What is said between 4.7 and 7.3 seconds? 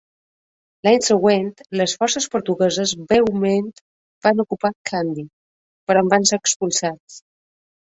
Kandy, però en van ser expulsats.